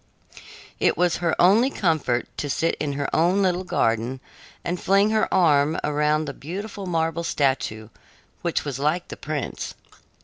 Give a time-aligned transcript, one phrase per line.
[0.79, 4.19] It was her only comfort to sit in her own little garden
[4.65, 7.89] and fling her arm around the beautiful marble statue,
[8.41, 9.75] which was like the prince.